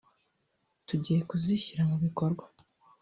[0.87, 2.43] tugiye kuzishyira mu bikorwa